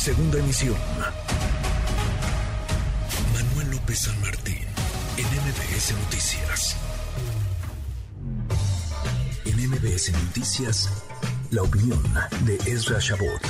Segunda 0.00 0.38
emisión. 0.38 0.76
Manuel 3.34 3.70
López 3.72 3.98
San 3.98 4.18
Martín, 4.22 4.64
en 5.18 5.26
MBS 5.26 5.92
Noticias. 5.92 6.76
En 9.44 9.68
MBS 9.68 10.12
Noticias, 10.24 11.06
la 11.50 11.64
opinión 11.64 12.02
de 12.46 12.54
Ezra 12.72 12.98
Shabot 12.98 13.42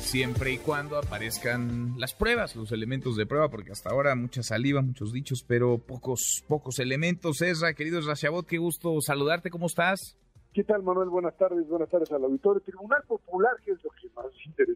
siempre 0.00 0.52
y 0.52 0.56
cuando 0.56 0.96
aparezcan 0.96 1.96
las 1.98 2.14
pruebas, 2.14 2.56
los 2.56 2.72
elementos 2.72 3.14
de 3.14 3.26
prueba, 3.26 3.50
porque 3.50 3.72
hasta 3.72 3.90
ahora 3.90 4.14
mucha 4.14 4.42
saliva, 4.42 4.80
muchos 4.80 5.12
dichos, 5.12 5.44
pero 5.46 5.76
pocos, 5.76 6.46
pocos 6.48 6.78
elementos. 6.78 7.42
Ezra, 7.42 7.74
querido 7.74 7.98
Ezra 7.98 8.14
Chabot, 8.14 8.46
qué 8.46 8.56
gusto 8.56 9.02
saludarte, 9.02 9.50
¿cómo 9.50 9.66
estás? 9.66 10.16
¿Qué 10.54 10.64
tal, 10.64 10.82
Manuel? 10.82 11.10
Buenas 11.10 11.36
tardes, 11.36 11.68
buenas 11.68 11.90
tardes 11.90 12.10
al 12.10 12.24
auditorio. 12.24 12.62
Tribunal 12.62 13.02
Popular, 13.06 13.52
que 13.64 13.72
es 13.72 13.84
lo 13.84 13.90
que 13.90 14.08
más 14.16 14.26
interesa 14.46 14.67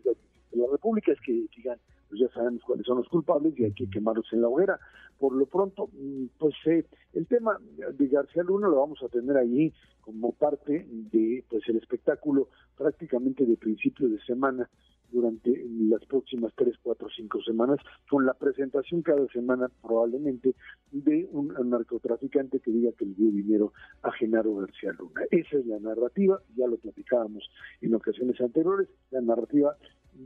es 0.98 1.20
que 1.20 1.32
digan, 1.56 1.78
pues 2.08 2.20
ya 2.20 2.28
sabemos 2.28 2.62
cuáles 2.62 2.84
son 2.84 2.98
los 2.98 3.08
culpables 3.08 3.58
y 3.58 3.64
hay 3.64 3.72
que 3.72 3.88
quemarlos 3.88 4.26
en 4.32 4.42
la 4.42 4.48
hoguera. 4.48 4.78
Por 5.18 5.34
lo 5.34 5.46
pronto, 5.46 5.88
mm, 5.92 6.26
pues 6.38 6.54
eh, 6.66 6.84
el 7.14 7.26
tema 7.26 7.58
de 7.92 8.06
García 8.08 8.42
Luna 8.42 8.68
lo 8.68 8.80
vamos 8.80 9.02
a 9.02 9.08
tener 9.08 9.36
allí 9.36 9.72
como 10.02 10.32
parte 10.32 10.86
de 10.88 11.44
pues 11.48 11.62
el 11.68 11.76
espectáculo 11.76 12.48
prácticamente 12.76 13.46
de 13.46 13.56
principio 13.56 14.08
de 14.08 14.20
semana 14.22 14.68
durante 15.12 15.64
las 15.88 16.04
próximas 16.06 16.52
tres, 16.56 16.74
cuatro, 16.82 17.08
cinco 17.14 17.40
semanas, 17.42 17.78
con 18.08 18.26
la 18.26 18.34
presentación 18.34 19.02
cada 19.02 19.26
semana 19.28 19.70
probablemente 19.82 20.54
de 20.90 21.28
un 21.30 21.54
narcotraficante 21.70 22.60
que 22.60 22.70
diga 22.70 22.92
que 22.98 23.04
le 23.04 23.14
dio 23.14 23.30
dinero 23.30 23.72
a 24.02 24.10
Genaro 24.12 24.56
García 24.56 24.92
Luna. 24.98 25.22
Esa 25.30 25.58
es 25.58 25.66
la 25.66 25.78
narrativa, 25.78 26.40
ya 26.56 26.66
lo 26.66 26.78
platicábamos 26.78 27.48
en 27.80 27.94
ocasiones 27.94 28.40
anteriores, 28.40 28.88
la 29.10 29.20
narrativa 29.20 29.76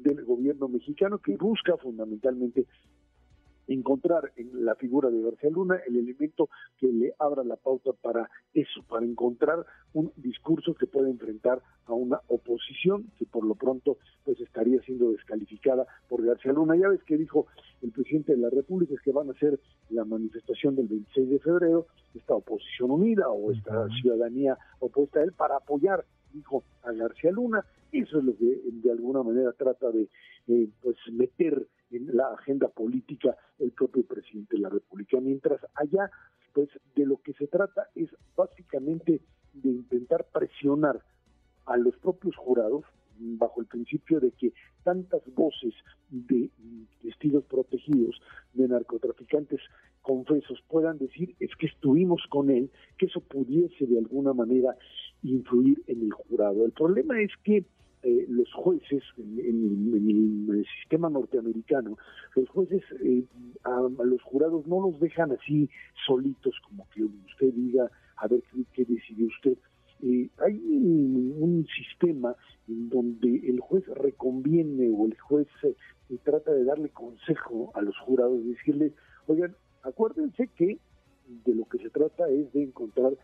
del 0.03 0.25
gobierno 0.25 0.69
mexicano 0.69 1.19
que 1.19 1.37
busca 1.37 1.77
fundamentalmente 1.77 2.67
encontrar 3.69 4.33
en 4.37 4.65
la 4.65 4.75
figura 4.75 5.11
de 5.11 5.23
García 5.23 5.51
Luna 5.51 5.81
el 5.87 5.97
elemento 5.97 6.49
que 6.79 6.87
le 6.87 7.15
abra 7.19 7.43
la 7.43 7.57
pauta 7.57 7.93
para 7.93 8.29
eso, 8.55 8.83
para 8.89 9.05
encontrar 9.05 9.67
un 9.93 10.13
discurso 10.17 10.75
que 10.75 10.87
pueda 10.87 11.09
enfrentar 11.09 11.61
a 11.87 11.93
una 11.93 12.21
oposición 12.29 13.11
que 13.19 13.27
por 13.27 13.45
lo 13.45 13.55
pronto 13.55 13.99
pues 14.25 14.41
estaría 14.41 14.81
siendo 14.83 15.11
descalificada 15.11 15.87
por 16.09 16.25
García 16.25 16.53
Luna. 16.53 16.77
Ya 16.77 16.89
ves 16.89 17.03
que 17.05 17.17
dijo 17.17 17.47
el 17.83 17.93
presidente 17.93 18.33
de 18.33 18.39
la 18.39 18.51
República 18.51 18.95
es 18.95 19.01
que 19.01 19.13
van 19.13 19.29
a 19.29 19.33
hacer 19.33 19.59
la 19.91 20.05
manifestación 20.05 20.77
del 20.77 20.89
26 20.89 21.31
de 21.31 21.39
febrero, 21.39 21.87
esta 22.15 22.35
oposición 22.35 22.91
unida 22.91 23.29
o 23.29 23.53
esta 23.53 23.89
ciudadanía 24.01 24.57
opuesta 24.81 25.21
a 25.21 25.25
él 25.25 25.33
para 25.33 25.57
apoyar, 25.57 26.05
dijo, 26.33 26.65
a 26.83 26.93
García 26.93 27.31
Luna. 27.31 27.65
Eso 28.03 28.19
es 28.19 28.25
lo 28.25 28.37
que 28.37 28.61
de 28.65 28.91
alguna 28.91 29.23
manera 29.23 29.53
trata 29.53 29.91
de 29.91 30.09
eh, 30.49 30.69
pues 30.83 30.97
meter 31.13 31.67
en 31.91 32.17
la 32.17 32.29
agenda 32.33 32.69
política 32.69 33.37
el 33.59 33.73
propio 33.73 34.05
presidente 34.05 34.57
de 34.57 34.63
la 34.63 34.69
República. 34.69 35.19
Mientras 35.21 35.61
allá, 35.75 36.11
pues 36.53 36.69
de 36.95 37.07
lo 37.07 37.17
que 37.23 37.33
se 37.35 37.47
trata 37.47 37.89
es 37.95 38.11
básicamente 38.37 39.21
de 39.55 39.69
intentar 39.69 40.27
presionar 40.33 41.03
a 41.67 41.77
los 41.77 41.97
propios 41.97 42.37
jurados 42.37 42.85
bajo 43.19 43.61
el 43.61 43.67
principio 43.67 44.21
de 44.21 44.31
que 44.33 44.53
tantas 44.85 45.23
voces 45.35 45.75
de 46.11 46.51
testigos 47.03 47.45
protegidos, 47.45 48.21
de 48.53 48.69
narcotraficantes 48.69 49.61
confesos 50.03 50.63
puedan 50.69 50.99
decir 50.99 51.35
es 51.41 51.51
que 51.57 51.67
estuvimos 51.67 52.23
con 52.29 52.51
él, 52.51 52.71
que 52.99 53.07
eso 53.07 53.21
pudiese 53.21 53.87
de 53.87 53.99
alguna 53.99 54.33
manera 54.33 54.77
influir 55.23 55.83
en 55.87 56.03
el 56.03 56.13
jurado. 56.13 56.65
El 56.65 56.73
problema 56.73 57.21
es 57.21 57.31
que 57.43 57.65
eh, 58.07 58.25
los 58.29 58.53
jueces 58.53 59.03
en, 59.19 60.47
el, 60.49 60.65
sistema 60.79 61.11
norteamericano, 61.11 61.99
los 62.37 62.49
jueces 62.51 62.81
eh, 63.03 63.25
a, 63.65 63.81
los 64.05 64.23
jurados 64.23 64.65
no 64.69 64.81
los 64.81 65.01
dejan 65.01 65.33
así 65.33 65.69
solitos 66.07 66.55
como 66.69 66.87
que 66.95 67.03
usted 67.03 67.53
diga, 67.53 67.91
a 68.19 68.29
ver 68.29 68.45
qué, 68.75 68.85
decidió 68.85 69.27
usted. 69.27 69.59
Eh, 70.05 70.31
hay 70.39 70.55
un, 70.55 71.67
sistema 71.67 72.37
en 72.69 72.91
donde 72.91 73.41
el 73.49 73.59
juez 73.59 73.85
reconviene 73.89 74.89
o 74.97 75.07
el 75.07 75.19
juez 75.19 75.49
trata 76.23 76.53
de 76.53 76.63
darle 76.63 76.91
consejo 76.91 77.73
a 77.75 77.83
los 77.83 77.99
jurados, 77.99 78.47
decirle, 78.47 78.93
oigan, 79.27 79.57
acuérdense 79.83 80.49
que 80.57 80.79
de 81.45 81.55
lo 81.57 81.65
que 81.65 81.79
se 81.79 81.91
trata 81.91 82.29
es 82.29 82.53
de 82.53 82.63
encontrar 82.63 83.15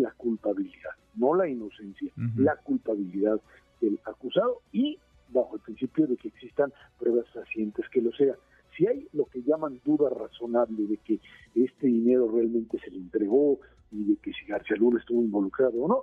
la 0.00 0.12
culpabilidad, 0.12 0.90
no 1.16 1.34
la 1.34 1.48
inocencia, 1.48 2.12
la 2.36 2.56
culpabilidad 2.56 3.40
del 3.80 3.98
acusado 4.04 4.60
y 4.72 4.98
bajo 5.30 5.56
el 5.56 5.62
principio 5.62 6.06
de 6.06 6.16
que 6.16 6.28
existan 6.28 6.72
pruebas 6.98 7.26
fehacientes 7.32 7.88
que 7.90 8.02
lo 8.02 8.12
sea. 8.12 8.34
Si 8.76 8.86
hay 8.86 9.08
lo 9.12 9.24
que 9.26 9.42
llaman 9.42 9.80
duda 9.84 10.08
razonable 10.10 10.86
de 10.86 10.96
que 10.98 11.20
este 11.54 11.86
dinero 11.86 12.30
realmente 12.30 12.78
se 12.78 12.90
le 12.90 12.98
entregó 12.98 13.58
y 13.90 14.04
de 14.04 14.16
que 14.16 14.32
si 14.32 14.46
García 14.46 14.76
Luna 14.76 15.00
estuvo 15.00 15.22
involucrado 15.22 15.82
o 15.82 15.88
no, 15.88 16.02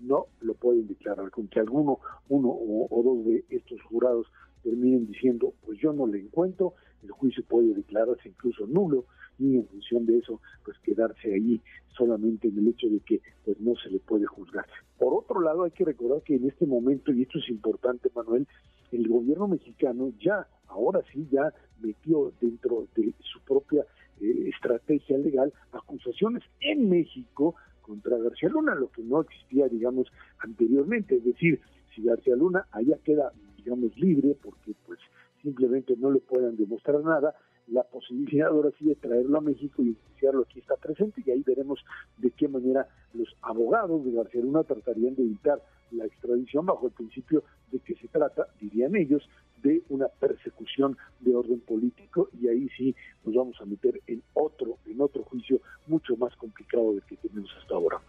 no 0.00 0.26
lo 0.40 0.54
pueden 0.54 0.86
declarar. 0.86 1.30
Con 1.30 1.48
que 1.48 1.60
alguno, 1.60 1.98
uno 2.28 2.48
o, 2.48 2.86
o 2.90 3.02
dos 3.02 3.24
de 3.24 3.44
estos 3.50 3.80
jurados 3.82 4.26
terminen 4.62 5.06
diciendo, 5.06 5.52
pues 5.64 5.78
yo 5.80 5.92
no 5.92 6.06
le 6.06 6.20
encuentro, 6.20 6.74
el 7.02 7.10
juicio 7.10 7.44
puede 7.44 7.74
declararse 7.74 8.28
incluso 8.28 8.66
nulo 8.66 9.06
y 9.38 9.56
en 9.56 9.66
función 9.66 10.06
de 10.06 10.18
eso, 10.18 10.40
pues 10.64 10.78
quedarse 10.80 11.34
ahí 11.34 11.60
solamente 11.96 12.48
en 12.48 12.58
el 12.58 12.68
hecho 12.68 12.88
de 12.88 13.00
que 13.00 13.20
pues 13.44 13.58
no 13.60 13.74
se 13.76 13.90
le 13.90 13.98
puede 13.98 14.26
juzgar. 14.26 14.66
Por 14.98 15.14
otro 15.14 15.40
lado, 15.40 15.64
hay 15.64 15.70
que 15.72 15.84
recordar 15.84 16.22
que 16.22 16.36
en 16.36 16.48
este 16.48 16.66
momento, 16.66 17.12
y 17.12 17.22
esto 17.22 17.38
es 17.38 17.48
importante, 17.48 18.10
Manuel, 18.14 18.46
el 18.92 19.08
gobierno 19.08 19.48
mexicano 19.48 20.12
ya, 20.20 20.46
ahora 20.68 21.00
sí, 21.12 21.26
ya 21.30 21.52
metió 21.80 22.32
dentro 22.40 22.86
de 22.94 23.14
su 23.20 23.40
propia 23.40 23.84
eh, 24.20 24.50
estrategia 24.54 25.18
legal 25.18 25.52
acusaciones 25.72 26.42
en 26.60 26.88
México 26.88 27.54
contra 27.80 28.16
García 28.18 28.48
Luna, 28.48 28.74
lo 28.74 28.90
que 28.90 29.02
no 29.02 29.22
existía, 29.22 29.68
digamos, 29.68 30.06
anteriormente. 30.38 31.16
Es 31.16 31.24
decir, 31.24 31.60
si 31.94 32.02
García 32.02 32.36
Luna 32.36 32.66
allá 32.70 32.96
queda, 33.04 33.32
digamos, 33.56 33.96
libre 33.98 34.36
porque 34.40 34.72
pues 34.86 34.98
simplemente 35.42 35.94
no 35.96 36.10
le 36.10 36.20
puedan 36.20 36.56
demostrar 36.56 37.02
nada, 37.02 37.34
la 37.68 37.82
posibilidad 37.84 38.48
ahora 38.48 38.70
sí 38.78 38.86
de 38.86 38.96
traerlo 38.96 39.38
a 39.38 39.40
México 39.40 39.82
y 39.82 39.96
iniciarlo 40.10 40.42
aquí 40.42 40.60
está 40.60 40.76
presente 40.76 41.22
y 41.24 41.30
ahí 41.30 41.42
veremos 41.42 41.84
de 42.18 42.30
qué 42.30 42.48
manera 42.48 42.88
los 43.14 43.28
abogados 43.42 44.04
de 44.04 44.12
García 44.12 44.42
Luna 44.42 44.64
tratarían 44.64 45.14
de 45.14 45.22
evitar 45.22 45.62
la 45.92 46.06
extradición 46.06 46.66
bajo 46.66 46.86
el 46.86 46.92
principio 46.92 47.44
de 47.70 47.78
que 47.80 47.94
se 47.94 48.08
trata, 48.08 48.46
dirían 48.60 48.96
ellos, 48.96 49.28
de 49.62 49.82
una 49.90 50.08
persecución 50.08 50.96
de 51.20 51.36
orden 51.36 51.60
político 51.60 52.28
y 52.40 52.48
ahí 52.48 52.68
sí 52.76 52.96
nos 53.24 53.34
vamos 53.34 53.60
a 53.60 53.64
meter 53.64 54.00
en 54.08 54.22
otro, 54.34 54.78
en 54.86 55.00
otro 55.00 55.22
juicio 55.22 55.60
mucho 55.86 56.16
más 56.16 56.34
complicado 56.36 56.94
del 56.94 57.02
que 57.04 57.16
tenemos 57.16 57.50
hasta 57.60 57.74
ahora. 57.74 58.00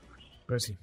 Pues 0.48 0.64
sí 0.64 0.78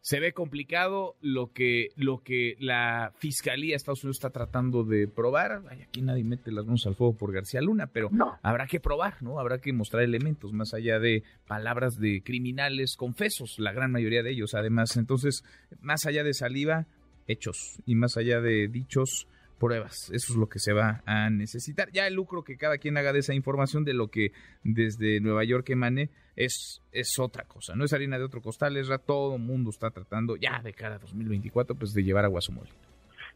se 0.00 0.20
ve 0.20 0.32
complicado 0.32 1.16
lo 1.20 1.52
que, 1.52 1.88
lo 1.96 2.22
que 2.22 2.56
la 2.58 3.12
Fiscalía 3.18 3.72
de 3.72 3.76
Estados 3.76 4.02
Unidos 4.02 4.16
está 4.16 4.30
tratando 4.30 4.84
de 4.84 5.08
probar. 5.08 5.62
aquí 5.70 6.00
nadie 6.02 6.24
mete 6.24 6.50
las 6.52 6.64
manos 6.64 6.86
al 6.86 6.94
fuego 6.94 7.16
por 7.16 7.32
García 7.32 7.60
Luna, 7.60 7.86
pero 7.86 8.10
habrá 8.42 8.66
que 8.66 8.80
probar, 8.80 9.22
¿no? 9.22 9.38
Habrá 9.38 9.58
que 9.58 9.72
mostrar 9.72 10.02
elementos 10.02 10.52
más 10.52 10.72
allá 10.74 10.98
de 10.98 11.22
palabras 11.46 11.96
de 11.96 12.22
criminales 12.22 12.96
confesos, 12.96 13.56
la 13.58 13.72
gran 13.72 13.92
mayoría 13.92 14.22
de 14.22 14.30
ellos, 14.30 14.54
además. 14.54 14.96
Entonces, 14.96 15.44
más 15.80 16.06
allá 16.06 16.24
de 16.24 16.34
saliva, 16.34 16.86
hechos, 17.26 17.80
y 17.84 17.94
más 17.94 18.16
allá 18.16 18.40
de 18.40 18.68
dichos, 18.68 19.26
pruebas. 19.60 20.10
Eso 20.12 20.32
es 20.32 20.36
lo 20.36 20.48
que 20.48 20.58
se 20.58 20.72
va 20.72 21.02
a 21.06 21.30
necesitar. 21.30 21.92
Ya 21.92 22.08
el 22.08 22.14
lucro 22.14 22.42
que 22.42 22.56
cada 22.56 22.78
quien 22.78 22.96
haga 22.96 23.12
de 23.12 23.20
esa 23.20 23.34
información 23.34 23.84
de 23.84 23.94
lo 23.94 24.08
que 24.08 24.32
desde 24.64 25.20
Nueva 25.20 25.44
York 25.44 25.68
emane 25.70 26.10
es, 26.34 26.82
es 26.90 27.18
otra 27.20 27.44
cosa. 27.44 27.76
No 27.76 27.84
es 27.84 27.92
harina 27.92 28.18
de 28.18 28.24
otro 28.24 28.40
costal, 28.40 28.76
es 28.76 28.88
todo 29.06 29.36
el 29.36 29.42
mundo 29.42 29.70
está 29.70 29.90
tratando 29.90 30.34
ya 30.36 30.60
de 30.62 30.72
cara 30.72 30.96
a 30.96 30.98
2024 30.98 31.76
pues 31.76 31.92
de 31.92 32.02
llevar 32.02 32.24
agua 32.24 32.38
a 32.38 32.42
su 32.42 32.52
molino. 32.52 32.74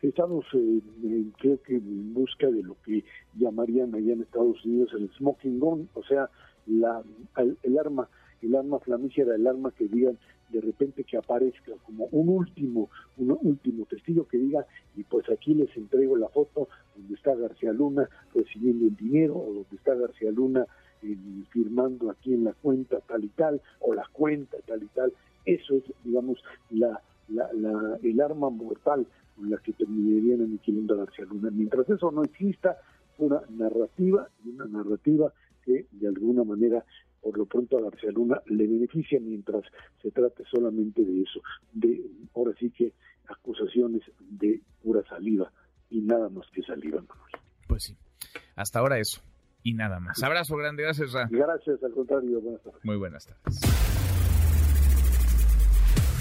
Estamos, 0.03 0.45
creo 1.39 1.63
que 1.63 1.77
en 1.77 2.13
busca 2.13 2.47
de 2.51 2.63
lo 2.63 2.77
que 2.83 3.05
llamarían 3.39 3.95
allá 3.95 4.13
en 4.13 4.23
Estados 4.23 4.63
Unidos 4.65 4.91
el 4.95 5.11
smoking 5.17 5.59
gun, 5.59 5.89
o 5.95 6.03
sea, 6.05 6.29
la, 6.67 7.03
el, 7.63 7.79
arma, 7.79 8.09
el 8.43 8.55
arma 8.55 8.81
flamígera, 8.81 9.35
el 9.35 9.47
arma 9.47 9.71
que 9.71 9.89
digan 9.89 10.19
de 10.55 10.61
repente 10.61 11.03
que 11.03 11.17
aparezca 11.17 11.73
como 11.85 12.07
un 12.13 12.29
último, 12.29 12.89
un 13.17 13.37
último 13.43 13.85
testigo 13.87 14.27
que 14.29 14.39
diga, 14.39 14.65
y 14.97 15.03
pues 15.03 15.29
aquí 15.29 15.53
les 15.53 15.77
entrego 15.77 16.17
la 16.17 16.29
foto 16.29 16.69
donde 16.95 17.15
está 17.15 17.35
García 17.35 17.73
Luna 17.73 18.09
recibiendo 18.33 18.87
el 18.87 18.95
dinero, 18.95 19.35
o 19.37 19.47
donde 19.47 19.77
está 19.77 19.95
García 19.97 20.31
Luna 20.31 20.65
eh, 21.03 21.17
firmando 21.51 22.09
aquí 22.09 22.35
en 22.35 22.45
la 22.45 22.53
cuenta 22.53 23.01
tal 23.01 23.25
y 23.25 23.29
tal, 23.31 23.61
o 23.81 23.95
la 23.95 24.07
cuenta 24.13 24.57
tal 24.65 24.85
y 24.85 24.87
tal. 24.95 25.13
Eso 25.45 25.75
es, 25.75 25.83
digamos, 26.05 26.39
la, 26.71 27.03
la, 27.29 27.53
la, 27.53 27.99
el 28.01 28.21
arma 28.21 28.49
mortal 28.49 29.07
con 29.37 29.51
la 29.51 29.59
que 29.59 29.73
terminarían 29.73 30.43
aniquilando 30.43 30.95
a 30.95 30.99
García 30.99 31.25
Luna. 31.25 31.51
Mientras 31.51 31.91
eso 31.91 32.13
no 32.13 32.23
exista, 32.23 32.79
una 33.19 33.41
narrativa, 33.51 34.29
y 34.45 34.51
una 34.51 34.67
narrativa 34.67 35.33
que 35.65 35.87
de 35.91 36.09
alguna 36.09 36.45
manera 36.45 36.85
por 37.25 37.39
lo 37.39 37.47
pronto 37.47 37.79
a 37.79 37.83
García 37.91 38.11
Luna 38.13 38.43
le 38.47 38.67
beneficia 38.67 39.19
mientras 39.19 39.65
se 40.03 40.11
trate 40.11 40.45
solamente 40.51 41.03
de 41.03 41.23
eso, 41.23 41.41
de 41.73 42.03
ahora 42.35 42.53
sí 42.61 42.71
que 42.71 42.93
acusaciones 43.27 44.03
de 44.21 44.61
pura 44.83 45.03
saliva 45.09 45.51
salieron. 46.67 47.09
Pues 47.67 47.85
sí, 47.85 47.97
hasta 48.57 48.79
ahora 48.81 48.99
eso 48.99 49.23
y 49.63 49.73
nada 49.73 50.01
más. 50.01 50.23
Abrazo 50.23 50.57
grande, 50.57 50.83
gracias, 50.83 51.13
Ra. 51.13 51.27
Gracias, 51.31 51.83
al 51.83 51.93
contrario, 51.93 52.41
buenas 52.43 52.63
tardes. 52.63 52.85
Muy 52.85 52.97
buenas 52.97 53.27
tardes. 53.27 53.61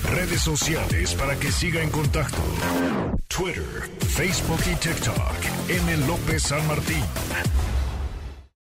Redes 0.09 0.41
sociales 0.41 1.15
para 1.15 1.35
que 1.35 1.47
siga 1.47 1.81
en 1.81 1.89
contacto: 1.89 2.37
Twitter, 3.27 3.63
Facebook 3.99 4.61
y 4.71 4.75
TikTok. 4.79 5.69
M. 5.69 6.07
López 6.07 6.43
San 6.43 6.65
Martín. 6.67 7.72